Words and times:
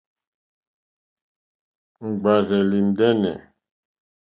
Ŋɡbárzèlì 2.09 2.79
ndɛ́nɛ̀. 2.87 3.35